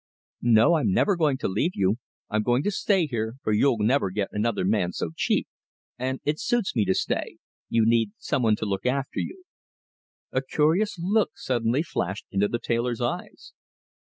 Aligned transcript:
"No. 0.41 0.77
I'm 0.77 0.91
never 0.91 1.15
going 1.15 1.37
to 1.37 1.47
leave 1.47 1.73
you. 1.75 1.97
I'm 2.27 2.41
going 2.41 2.63
to 2.63 2.71
stay 2.71 3.05
here, 3.05 3.35
for 3.43 3.53
you'll 3.53 3.77
never 3.77 4.09
get 4.09 4.29
another 4.31 4.65
man 4.65 4.93
so 4.93 5.11
cheap; 5.15 5.47
and 5.99 6.19
it 6.23 6.39
suits 6.39 6.75
me 6.75 6.85
to 6.85 6.95
stay 6.95 7.37
you 7.69 7.85
need 7.85 8.13
some 8.17 8.41
one 8.41 8.55
to 8.55 8.65
look 8.65 8.87
after 8.87 9.19
you." 9.19 9.43
A 10.31 10.41
curious 10.41 10.95
soft 10.95 11.05
look 11.05 11.31
suddenly 11.37 11.83
flashed 11.83 12.25
into 12.31 12.47
the 12.47 12.57
tailor's 12.57 12.99
eyes. 12.99 13.53